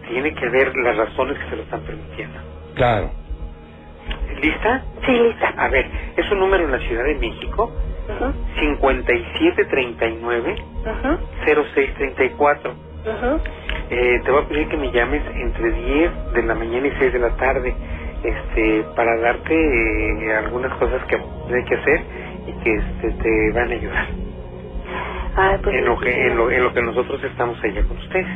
tiene 0.07 0.33
que 0.33 0.45
haber 0.45 0.75
las 0.77 0.97
razones 0.97 1.37
que 1.39 1.49
se 1.49 1.55
lo 1.55 1.63
están 1.63 1.81
permitiendo. 1.81 2.39
Claro. 2.75 3.11
¿Lista? 4.41 4.83
Sí, 5.05 5.11
lista. 5.13 5.53
A 5.57 5.69
ver, 5.69 5.89
es 6.17 6.31
un 6.31 6.39
número 6.39 6.65
en 6.65 6.71
la 6.71 6.79
Ciudad 6.79 7.03
de 7.05 7.15
México, 7.15 7.71
Ujú, 8.09 8.33
5739 8.59 10.55
ujú, 10.85 11.17
0634. 11.45 12.71
ujú. 12.71 13.39
Eh, 13.89 14.21
te 14.25 14.31
voy 14.31 14.43
a 14.43 14.47
pedir 14.47 14.67
que 14.69 14.77
me 14.77 14.91
llames 14.91 15.23
entre 15.35 15.71
10 15.71 16.11
de 16.33 16.43
la 16.43 16.55
mañana 16.55 16.87
y 16.87 16.91
6 16.99 17.13
de 17.13 17.19
la 17.19 17.35
tarde 17.37 17.75
este, 18.29 18.85
para 18.95 19.17
darte 19.19 19.55
eh, 19.55 20.35
algunas 20.37 20.73
cosas 20.75 21.01
que 21.07 21.15
hay 21.17 21.65
que 21.65 21.75
hacer 21.75 22.01
y 22.47 22.53
que 22.63 22.75
este, 22.75 23.11
te 23.23 23.51
van 23.53 23.71
a 23.71 23.75
ayudar 23.75 24.07
Ay, 25.35 25.57
pues, 25.63 25.75
en, 25.75 25.85
lo 25.85 25.99
que, 25.99 26.27
en, 26.27 26.37
lo, 26.37 26.51
en 26.51 26.63
lo 26.63 26.73
que 26.73 26.81
nosotros 26.83 27.23
estamos 27.23 27.63
allá 27.63 27.83
con 27.85 27.97
ustedes. 27.97 28.27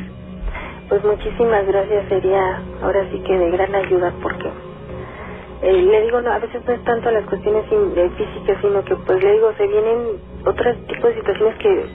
pues 0.88 1.04
muchísimas 1.04 1.66
gracias, 1.66 2.06
sería 2.08 2.62
ahora 2.82 3.06
sí 3.12 3.20
que 3.26 3.38
de 3.38 3.50
gran 3.52 3.74
ayuda 3.74 4.14
porque 4.22 4.50
eh, 5.62 5.72
le 5.82 6.02
digo, 6.02 6.20
no, 6.22 6.32
a 6.32 6.38
veces 6.40 6.62
no 6.66 6.74
es 6.74 6.84
tanto 6.84 7.10
las 7.10 7.24
cuestiones 7.26 7.64
de 7.70 8.10
físicas, 8.12 8.58
sino 8.62 8.84
que 8.84 8.96
pues 8.96 9.22
le 9.22 9.32
digo, 9.34 9.52
se 9.54 9.66
vienen 9.68 9.98
otros 10.46 10.86
tipos 10.86 11.10
de 11.10 11.16
situaciones 11.16 11.56
que 11.58 11.86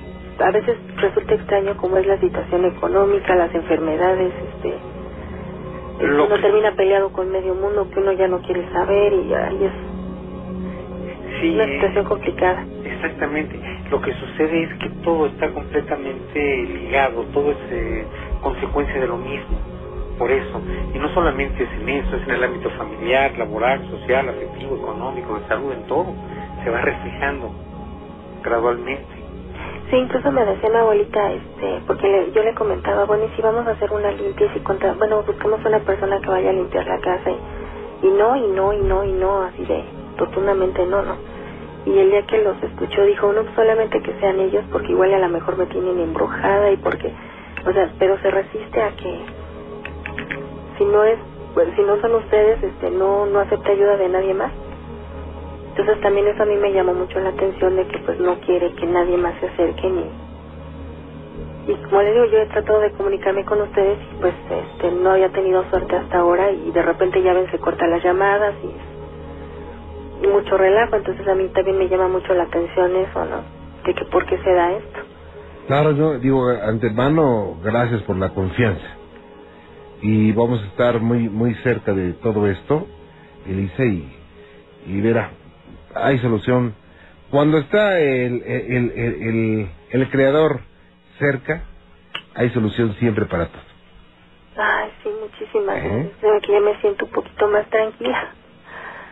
a 0.44 0.52
veces 0.52 0.78
resulta 0.98 1.36
extraño 1.36 1.78
como 1.78 1.98
es 1.98 2.08
la 2.08 2.20
situación 2.20 2.66
económica, 2.66 3.36
las 3.36 3.54
enfermedades, 3.56 4.34
este 4.56 4.70
eh, 4.70 4.95
Lo 6.00 6.26
uno 6.26 6.36
que- 6.36 6.42
termina 6.44 6.76
peleado 6.76 7.12
con 7.12 7.32
medio 7.32 7.56
mundo 7.56 7.90
que 7.90 8.00
uno 8.00 8.14
ya 8.14 8.28
no 8.28 8.42
quiere 8.42 8.70
saber 8.72 9.14
y 9.14 9.34
ahí 9.34 9.66
es 9.66 9.74
Sí, 11.42 11.56
una 11.56 11.66
situación 11.68 12.06
complicada. 12.06 12.68
Exactamente. 12.86 13.60
Lo 13.92 14.02
que 14.02 14.14
sucede 14.14 14.64
es 14.64 14.76
que 14.80 14.90
todo 15.04 15.28
está 15.28 15.52
completamente 15.54 16.40
ligado, 16.68 17.24
todo 17.34 17.52
es 17.52 17.58
eh, 17.72 18.08
consecuencia 18.42 19.00
de 19.02 19.08
lo 19.08 19.18
mismo. 19.18 19.60
Por 20.18 20.32
eso, 20.32 20.62
y 20.94 21.00
no 21.00 21.10
solamente 21.10 21.64
es 21.64 21.70
en 21.80 21.90
eso, 21.90 22.18
es 22.18 22.24
en 22.28 22.32
el 22.36 22.44
ámbito 22.46 22.70
familiar, 22.72 23.38
laboral, 23.38 23.86
social, 23.92 24.30
afectivo, 24.30 24.78
económico, 24.78 25.40
de 25.40 25.48
salud, 25.48 25.74
en 25.74 25.88
todo. 25.88 26.16
Se 26.64 26.72
va 26.72 26.82
reflejando 26.82 27.54
gradualmente. 28.44 29.15
Sí, 29.90 29.98
incluso 29.98 30.32
me 30.32 30.46
decía 30.46 30.70
mi 30.70 30.78
abuelita, 30.78 31.32
este, 31.34 31.82
porque 31.88 32.08
le- 32.10 32.32
yo 32.34 32.44
le 32.44 32.54
comentaba, 32.56 33.06
bueno, 33.06 33.26
y 33.26 33.30
si 33.36 33.42
vamos 33.42 33.68
a 33.68 33.72
hacer 33.72 33.92
una 33.94 34.12
limpia, 34.12 34.48
y 34.48 34.50
si 34.52 34.62
contra, 34.62 34.94
bueno, 34.96 35.24
buscamos 35.26 35.66
una 35.66 35.80
persona 35.80 36.20
que 36.22 36.30
vaya 36.30 36.52
a 36.52 36.54
limpiar 36.54 36.88
la 36.88 37.00
casa, 37.00 37.32
y, 37.32 38.08
y 38.08 38.12
no, 38.12 38.36
y 38.36 38.48
no, 38.50 38.74
y 38.74 38.82
no, 38.82 39.04
y 39.06 39.14
no, 39.14 39.44
así 39.44 39.66
de 39.66 39.86
rotundamente 40.18 40.86
no, 40.88 41.04
no. 41.04 41.18
Y 41.86 41.98
el 42.00 42.12
día 42.12 42.24
que 42.28 42.40
los 42.44 42.62
escuchó 42.64 43.04
dijo, 43.06 43.34
no, 43.34 43.46
solamente 43.56 44.02
que 44.02 44.14
sean 44.20 44.40
ellos, 44.42 44.66
porque 44.72 44.92
igual 44.94 45.14
a 45.14 45.20
lo 45.20 45.30
mejor 45.30 45.58
me 45.58 45.68
tienen 45.68 46.00
embrujada, 46.00 46.72
y 46.72 46.78
porque, 46.78 47.14
o 47.66 47.74
sea, 47.74 47.94
pero 48.00 48.20
se 48.20 48.32
resiste 48.32 48.82
a 48.84 48.92
que, 48.96 49.26
si 50.78 50.86
no 50.86 51.04
es, 51.06 51.20
pues, 51.54 51.76
si 51.76 51.84
no 51.84 51.98
son 52.02 52.16
ustedes, 52.16 52.64
este, 52.64 52.92
no, 52.92 53.26
no 53.28 53.40
acepta 53.42 53.72
ayuda 53.72 53.98
de 53.98 54.10
nadie 54.10 54.34
más. 54.36 54.54
Entonces 55.76 56.02
también 56.02 56.26
eso 56.26 56.42
a 56.42 56.46
mí 56.46 56.56
me 56.56 56.72
llamó 56.72 56.94
mucho 56.94 57.20
la 57.20 57.30
atención 57.32 57.76
de 57.76 57.86
que 57.88 58.00
pues 58.00 58.18
no 58.18 58.40
quiere 58.40 58.72
que 58.76 58.86
nadie 58.86 59.18
más 59.18 59.38
se 59.42 59.48
acerque 59.48 59.90
ni... 59.90 60.10
Y 61.68 61.76
como 61.84 62.02
le 62.02 62.14
digo, 62.14 62.26
yo 62.28 62.38
he 62.38 62.46
tratado 62.46 62.80
de 62.80 62.92
comunicarme 62.94 63.44
con 63.44 63.60
ustedes 63.60 63.98
y 64.10 64.22
pues 64.22 64.34
este, 64.50 64.92
no 64.92 65.12
había 65.12 65.30
tenido 65.34 65.70
suerte 65.70 65.98
hasta 65.98 66.20
ahora 66.20 66.50
y 66.50 66.72
de 66.72 66.82
repente 66.82 67.22
ya 67.22 67.34
ven 67.34 67.52
se 67.52 67.60
cortan 67.60 67.92
las 67.92 68.02
llamadas 68.02 68.54
y, 68.64 70.28
mucho 70.28 70.58
relajo, 70.58 70.96
entonces 70.96 71.28
a 71.28 71.36
mí 71.36 71.50
también 71.50 71.78
me 71.78 71.90
llama 71.90 72.08
mucho 72.08 72.34
la 72.34 72.44
atención 72.44 72.96
eso, 72.96 73.26
¿no? 73.26 73.44
De 73.86 73.94
que 73.94 74.06
por 74.06 74.26
qué 74.26 74.38
se 74.38 74.54
da 74.54 74.72
esto. 74.72 75.00
Claro, 75.68 75.92
yo 75.92 76.20
digo, 76.20 76.48
antemano, 76.48 77.58
gracias 77.62 78.02
por 78.04 78.18
la 78.18 78.30
confianza. 78.30 78.88
Y 80.02 80.32
vamos 80.32 80.62
a 80.64 80.68
estar 80.68 81.02
muy 81.02 81.28
muy 81.28 81.54
cerca 81.56 81.94
de 81.94 82.14
todo 82.14 82.48
esto, 82.48 82.88
Elisa, 83.46 83.84
y, 83.84 84.16
y 84.88 85.02
verá, 85.02 85.32
hay 85.96 86.20
solución. 86.20 86.76
Cuando 87.32 87.58
está 87.58 88.00
el, 88.00 88.44
el, 88.44 88.92
el, 88.92 89.22
el, 89.22 89.70
el 89.92 90.10
creador 90.10 90.62
cerca, 91.20 91.64
hay 92.36 92.50
solución 92.52 92.94
siempre 92.96 93.26
para 93.26 93.48
todo. 93.48 93.62
Ay, 94.58 94.92
sí, 95.04 95.10
muchísimas 95.22 95.78
Ajá. 95.78 95.88
gracias. 95.88 96.14
Creo 96.20 96.42
que 96.42 96.52
ya 96.52 96.60
me 96.62 96.82
siento 96.82 97.06
un 97.06 97.12
poquito 97.12 97.48
más 97.50 97.70
tranquila. 97.70 98.34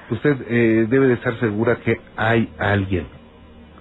Usted 0.10 0.36
eh, 0.50 0.86
debe 0.90 1.08
de 1.08 1.14
estar 1.16 1.38
segura 1.40 1.78
que 1.78 2.00
hay 2.16 2.54
alguien 2.60 3.08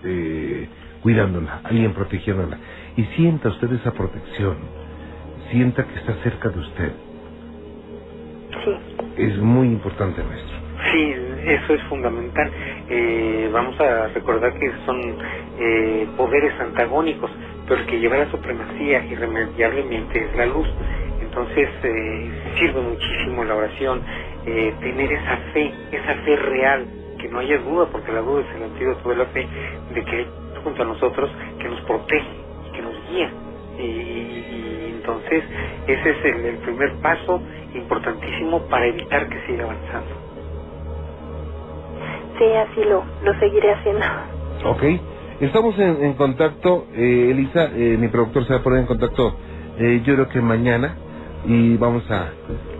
eh, 0.04 0.68
cuidándola, 1.02 1.60
alguien 1.64 1.94
protegiéndola. 1.94 2.58
Y 2.96 3.04
sienta 3.16 3.48
usted 3.48 3.72
esa 3.72 3.92
protección, 3.92 4.58
sienta 5.50 5.84
que 5.86 5.94
está 5.98 6.14
cerca 6.22 6.48
de 6.48 6.58
usted. 6.60 6.92
Sí, 8.64 8.76
Es 9.16 9.38
muy 9.38 9.68
importante, 9.68 10.22
maestro. 10.22 10.56
Sí, 10.92 11.14
eso 11.46 11.74
es 11.74 11.82
fundamental. 11.84 12.50
Eh, 12.88 13.50
vamos 13.52 13.78
a 13.80 14.08
recordar 14.08 14.52
que 14.54 14.72
son 14.86 15.18
eh, 15.58 16.08
poderes 16.16 16.54
antagónicos, 16.60 17.30
pero 17.68 17.80
el 17.80 17.86
que 17.86 18.00
lleva 18.00 18.18
la 18.18 18.30
supremacía 18.30 19.04
irremediablemente 19.06 20.24
es 20.24 20.36
la 20.36 20.46
luz. 20.46 20.68
Entonces 21.20 21.68
eh, 21.84 22.32
sirve 22.58 22.80
muchísimo 22.82 23.44
la 23.44 23.56
oración, 23.56 24.02
eh, 24.46 24.74
tener 24.82 25.12
esa 25.12 25.36
fe, 25.54 25.72
esa 25.92 26.14
fe 26.24 26.36
real, 26.36 26.88
que 27.20 27.28
no 27.28 27.40
haya 27.40 27.58
duda, 27.58 27.88
porque 27.92 28.12
la 28.12 28.20
duda 28.22 28.42
es 28.48 28.56
el 28.56 28.64
antídoto 28.64 29.10
de 29.10 29.16
la 29.16 29.26
fe, 29.26 29.48
de 29.94 30.04
que 30.04 30.26
junto 30.64 30.82
a 30.82 30.86
nosotros 30.86 31.30
que 31.60 31.68
nos 31.68 31.80
protege 31.82 32.30
y 32.68 32.72
que 32.72 32.82
nos 32.82 32.96
guía. 33.10 33.32
Y, 33.78 33.82
y- 33.82 34.92
entonces 34.96 35.44
ese 35.88 36.10
es 36.10 36.26
el 36.26 36.58
primer 36.58 37.00
paso 37.02 37.42
importantísimo 37.74 38.66
para 38.68 38.86
evitar 38.86 39.28
que 39.28 39.40
siga 39.46 39.64
avanzando. 39.64 40.31
Sí, 42.38 42.44
así 42.54 42.84
lo, 42.84 43.04
lo 43.22 43.38
seguiré 43.38 43.72
haciendo. 43.72 44.04
Ok. 44.64 44.82
Estamos 45.40 45.78
en, 45.78 46.04
en 46.04 46.14
contacto, 46.14 46.86
eh, 46.94 47.28
Elisa, 47.30 47.64
eh, 47.74 47.96
mi 47.98 48.08
productor 48.08 48.44
se 48.46 48.52
va 48.54 48.60
a 48.60 48.62
poner 48.62 48.80
en 48.80 48.86
contacto, 48.86 49.36
eh, 49.78 50.00
yo 50.04 50.14
creo 50.14 50.28
que 50.28 50.40
mañana, 50.40 50.96
y 51.44 51.76
vamos 51.76 52.08
a 52.10 52.30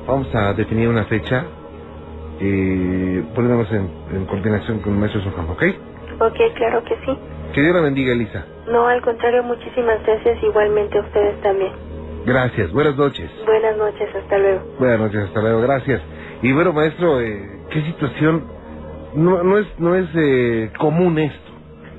vamos 0.06 0.32
a 0.34 0.52
definir 0.54 0.88
una 0.88 1.04
fecha, 1.04 1.44
eh, 2.40 3.24
poniéndonos 3.34 3.70
en, 3.72 3.90
en 4.16 4.26
coordinación 4.26 4.80
con 4.80 4.92
el 4.94 4.98
maestro 5.00 5.22
Soham, 5.22 5.50
¿ok? 5.50 5.62
Ok, 6.20 6.36
claro 6.54 6.84
que 6.84 6.96
sí. 7.04 7.18
Que 7.52 7.62
Dios 7.62 7.74
la 7.74 7.80
bendiga, 7.82 8.12
Elisa. 8.12 8.46
No, 8.68 8.86
al 8.86 9.02
contrario, 9.02 9.42
muchísimas 9.42 10.02
gracias. 10.06 10.42
Igualmente 10.42 10.98
a 10.98 11.02
ustedes 11.02 11.40
también. 11.40 11.72
Gracias, 12.24 12.70
buenas 12.72 12.96
noches. 12.96 13.30
Buenas 13.44 13.76
noches, 13.76 14.08
hasta 14.14 14.38
luego. 14.38 14.64
Buenas 14.78 15.00
noches, 15.00 15.20
hasta 15.24 15.40
luego, 15.40 15.60
gracias. 15.62 16.00
Y 16.42 16.52
bueno, 16.52 16.72
maestro, 16.72 17.20
eh, 17.20 17.42
¿qué 17.70 17.82
situación? 17.82 18.46
No, 19.14 19.42
no 19.44 19.58
es, 19.58 19.68
no 19.78 19.94
es 19.96 20.08
eh, 20.14 20.72
común 20.78 21.18
esto. 21.18 21.52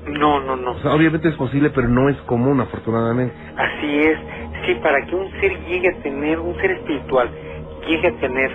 No, 0.06 0.40
no, 0.40 0.56
no. 0.56 0.72
O 0.72 0.78
sea, 0.78 0.94
obviamente 0.94 1.28
es 1.28 1.36
posible, 1.36 1.70
pero 1.70 1.88
no 1.88 2.08
es 2.10 2.16
común, 2.22 2.60
afortunadamente. 2.60 3.36
Así 3.56 4.00
es. 4.00 4.18
Sí, 4.66 4.74
para 4.82 5.04
que 5.06 5.16
un 5.16 5.30
ser 5.40 5.58
llegue 5.66 5.88
a 5.88 6.02
tener, 6.02 6.40
un 6.40 6.56
ser 6.56 6.72
espiritual, 6.72 7.30
llegue 7.88 8.08
a 8.08 8.20
tener 8.20 8.52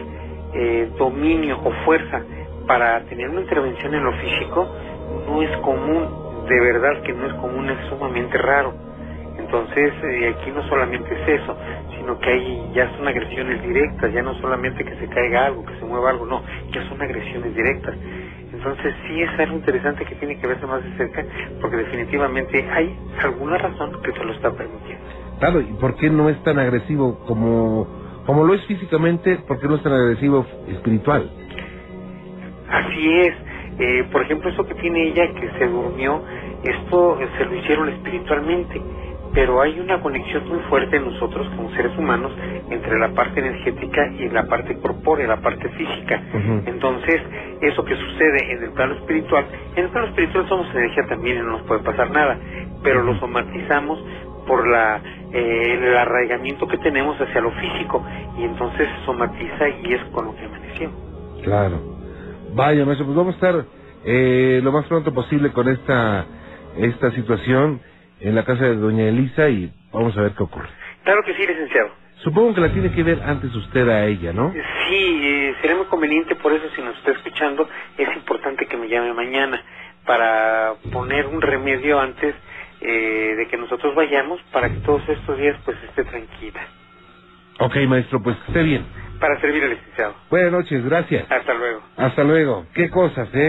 eh, 0.54 0.92
dominio 1.00 1.60
o 1.64 1.72
fuerza 1.86 2.24
para 2.68 3.04
tener 3.06 3.30
una 3.30 3.42
intervención 3.42 3.96
en 3.96 4.04
lo 4.06 4.14
físico, 4.14 4.70
no 5.28 5.42
es 5.44 5.58
común. 5.58 6.10
De 6.50 6.62
verdad 6.62 7.02
que 7.04 7.14
no 7.14 7.28
es 7.28 7.34
común, 7.36 7.70
es 7.70 7.80
sumamente 7.90 8.38
raro. 8.38 8.74
Entonces, 9.38 9.94
eh, 10.04 10.36
aquí 10.38 10.52
no 10.52 10.64
solamente 10.64 11.14
es 11.14 11.42
eso, 11.42 11.58
sino 11.98 12.20
que 12.20 12.30
hay 12.32 12.72
ya 12.76 12.92
son 12.98 13.08
agresiones 13.08 13.62
directas, 13.64 14.14
ya 14.14 14.24
no 14.24 14.36
solamente 14.36 14.84
que 14.86 14.96
se 14.98 15.08
caiga 15.10 15.46
algo, 15.48 15.66
que 15.66 15.76
se 15.80 15.86
mueva 15.86 16.12
algo, 16.12 16.26
no, 16.28 16.44
ya 16.74 16.84
son 16.90 17.02
agresiones 17.02 17.56
directas. 17.56 17.96
Entonces, 18.60 18.94
sí 19.08 19.22
es 19.22 19.40
algo 19.40 19.56
interesante 19.56 20.04
que 20.04 20.16
tiene 20.16 20.38
que 20.38 20.46
verse 20.46 20.66
más 20.68 20.84
de 20.84 20.92
cerca, 20.98 21.24
porque 21.62 21.78
definitivamente 21.78 22.62
hay 22.70 22.94
alguna 23.24 23.58
razón 23.58 24.02
que 24.04 24.12
se 24.12 24.22
lo 24.22 24.34
está 24.34 24.52
permitiendo. 24.52 25.06
Claro, 25.40 25.62
¿y 25.62 25.72
por 25.80 25.96
qué 25.96 26.10
no 26.10 26.28
es 26.28 26.44
tan 26.44 26.60
agresivo 26.60 27.20
como, 27.26 27.88
como 28.26 28.44
lo 28.44 28.54
es 28.54 28.66
físicamente? 28.66 29.38
¿Por 29.48 29.62
qué 29.62 29.68
no 29.70 29.76
es 29.76 29.84
tan 29.84 29.94
agresivo 29.94 30.46
espiritual? 30.68 31.32
Así 32.70 33.20
es. 33.22 33.34
Eh, 33.80 34.04
por 34.12 34.24
ejemplo, 34.24 34.50
eso 34.50 34.66
que 34.66 34.76
tiene 34.76 35.08
ella 35.08 35.34
que 35.36 35.50
se 35.58 35.66
durmió, 35.66 36.22
esto 36.62 37.18
se 37.38 37.46
lo 37.46 37.56
hicieron 37.56 37.88
espiritualmente, 37.88 38.82
pero 39.34 39.62
hay 39.62 39.80
una 39.80 40.02
conexión 40.02 40.48
muy 40.48 40.60
fuerte 40.70 40.98
en 40.98 41.06
nosotros 41.06 41.48
como 41.56 41.72
seres 41.72 41.98
humanos 41.98 42.32
entre 42.70 43.00
la 43.00 43.10
parte 43.10 43.40
energética 43.40 44.08
y 44.18 44.30
la 44.30 44.48
parte 44.48 44.78
corpórea, 44.78 45.28
la 45.28 45.42
parte 45.42 45.70
física. 45.70 46.22
Entonces, 46.66 47.22
eso 47.62 47.84
que 47.84 47.96
sucede 47.96 48.52
en 48.54 48.64
el 48.64 48.72
plano 48.72 48.96
espiritual, 48.96 49.46
en 49.76 49.86
el 49.86 49.90
plano 49.92 50.08
espiritual 50.08 50.48
somos 50.48 50.68
energía 50.76 51.04
también 51.08 51.38
y 51.38 51.40
no 51.40 51.52
nos 51.52 51.62
puede 51.64 51.82
pasar 51.82 52.10
nada, 52.12 52.38
pero 52.84 53.04
lo 53.04 53.20
somatizamos 53.20 54.04
por 54.48 54.68
la 54.68 55.00
eh, 55.32 55.74
el 55.74 55.96
arraigamiento 55.96 56.68
que 56.68 56.78
tenemos 56.80 57.20
hacia 57.22 57.40
lo 57.40 57.52
físico 57.52 58.04
y 58.40 58.46
entonces 58.46 58.88
se 58.88 59.06
somatiza 59.06 59.70
y 59.70 59.94
es 59.94 60.04
con 60.06 60.26
lo 60.26 60.36
que 60.36 60.46
amaneció. 60.46 60.90
Claro. 61.44 61.80
Vaya, 62.56 62.84
maestro, 62.84 63.06
pues 63.06 63.16
vamos 63.16 63.34
a 63.34 63.36
estar 63.36 63.66
eh, 64.06 64.60
lo 64.64 64.72
más 64.72 64.86
pronto 64.88 65.14
posible 65.14 65.52
con 65.52 65.68
esta, 65.68 66.26
esta 66.78 67.12
situación 67.12 67.80
en 68.22 68.36
la 68.36 68.44
casa 68.44 68.66
de 68.66 68.76
doña 68.76 69.06
Elisa 69.06 69.50
y 69.50 69.72
vamos 69.92 70.18
a 70.18 70.22
ver 70.22 70.34
qué 70.34 70.44
ocurre. 70.44 70.70
Claro 71.04 71.22
que 71.26 71.34
sí, 71.34 71.46
licenciado. 71.48 71.92
Supongo 72.18 72.54
que 72.54 72.62
la 72.62 72.74
tiene 72.74 72.92
que 72.92 73.02
ver 73.02 73.22
antes 73.26 73.56
usted 73.56 73.88
a 73.88 74.06
ella, 74.06 74.34
¿no? 74.34 74.52
Sí, 74.52 75.20
eh, 75.24 75.56
sería 75.62 75.78
muy 75.78 75.86
conveniente, 75.86 76.36
por 76.36 76.52
eso 76.52 76.66
si 76.76 76.82
nos 76.82 76.98
está 76.98 77.12
escuchando, 77.12 77.68
es 77.98 78.10
importante 78.16 78.66
que 78.66 78.76
me 78.76 78.90
llame 78.90 79.14
mañana 79.14 79.64
para 80.06 80.74
poner 80.92 81.28
un 81.28 81.42
remedio 81.42 82.00
antes 82.00 82.36
eh, 82.82 83.36
de 83.38 83.48
que 83.48 83.58
nosotros 83.58 83.96
vayamos 83.96 84.42
para 84.52 84.70
que 84.70 84.80
todos 84.80 85.08
estos 85.08 85.38
días 85.38 85.58
pues 85.64 85.78
esté 85.84 86.04
tranquila. 86.04 86.62
Ok, 87.60 87.76
maestro, 87.88 88.22
pues 88.22 88.38
esté 88.48 88.64
bien. 88.64 88.86
Para 89.20 89.40
servir 89.42 89.64
al 89.64 89.72
licenciado. 89.72 90.16
Buenas 90.30 90.52
noches, 90.52 90.84
gracias. 90.86 91.30
Hasta 91.30 91.54
luego. 91.54 91.82
Hasta 91.98 92.24
luego. 92.24 92.66
¿Qué 92.74 92.90
cosas, 92.90 93.30
eh? 93.34 93.48